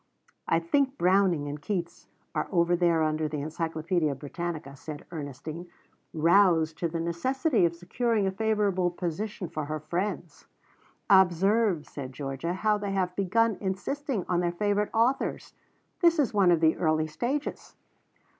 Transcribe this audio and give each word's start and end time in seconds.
"I 0.47 0.57
think 0.59 0.97
Browning 0.97 1.47
and 1.47 1.61
Keats 1.61 2.07
are 2.33 2.47
over 2.51 2.75
there 2.75 3.03
under 3.03 3.27
the 3.27 3.37
Encyclopedia 3.41 4.15
Britannica," 4.15 4.75
said 4.75 5.05
Ernestine, 5.11 5.67
roused 6.11 6.79
to 6.79 6.87
the 6.87 6.99
necessity 6.99 7.65
of 7.65 7.75
securing 7.75 8.25
a 8.25 8.31
favourable 8.31 8.89
position 8.89 9.47
for 9.47 9.65
her 9.65 9.79
friends. 9.79 10.47
"Observe," 11.07 11.85
said 11.85 12.13
Georgia, 12.13 12.51
"how 12.53 12.79
they 12.79 12.93
have 12.93 13.15
begun 13.15 13.57
insisting 13.61 14.25
on 14.27 14.39
their 14.39 14.51
favourite 14.51 14.89
authors. 14.91 15.53
This 16.01 16.17
is 16.17 16.33
one 16.33 16.49
of 16.49 16.61
the 16.61 16.77
early 16.77 17.05
stages." 17.05 17.75